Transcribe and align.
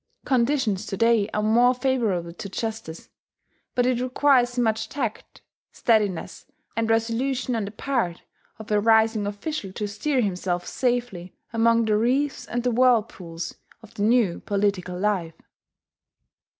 Conditions 0.25 0.87
to 0.87 0.97
day 0.97 1.29
are 1.31 1.43
more 1.43 1.75
favourable 1.75 2.33
to 2.33 2.49
justice; 2.49 3.09
but 3.75 3.85
it 3.85 4.01
requires 4.01 4.57
much 4.57 4.89
tact, 4.89 5.43
steadiness, 5.71 6.47
and 6.75 6.89
resolution 6.89 7.55
on 7.55 7.65
the 7.65 7.71
part 7.71 8.23
of 8.57 8.71
a 8.71 8.79
rising 8.79 9.27
official 9.27 9.71
to 9.73 9.87
steer 9.87 10.19
himself 10.21 10.65
safely 10.65 11.35
among 11.53 11.85
the 11.85 11.95
reefs 11.97 12.47
and 12.47 12.63
the 12.63 12.71
whirlpools 12.71 13.53
of 13.83 13.93
the 13.93 14.01
new 14.01 14.39
political 14.39 14.97
life. 14.97 15.39